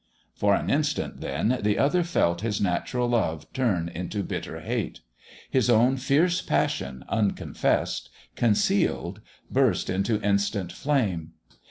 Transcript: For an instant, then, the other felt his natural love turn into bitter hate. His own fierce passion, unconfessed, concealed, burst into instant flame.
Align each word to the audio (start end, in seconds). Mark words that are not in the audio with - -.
For 0.33 0.55
an 0.55 0.71
instant, 0.71 1.21
then, 1.21 1.59
the 1.61 1.77
other 1.77 2.01
felt 2.03 2.41
his 2.41 2.59
natural 2.59 3.09
love 3.09 3.45
turn 3.53 3.87
into 3.87 4.23
bitter 4.23 4.61
hate. 4.61 5.01
His 5.51 5.69
own 5.69 5.95
fierce 5.97 6.41
passion, 6.41 7.05
unconfessed, 7.07 8.09
concealed, 8.35 9.21
burst 9.51 9.91
into 9.91 10.19
instant 10.23 10.71
flame. 10.71 11.33